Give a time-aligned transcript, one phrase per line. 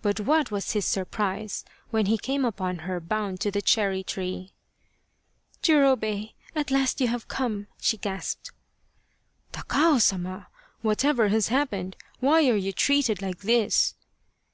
[0.00, 4.54] But what was his surprise when he came upon her bound to the cherry tree."
[5.62, 8.52] Jurobei, at last you have come!" she gasped."
[9.52, 10.48] Takao Sama,
[10.80, 11.98] whatever has happened?
[12.20, 13.94] Why are you treated like this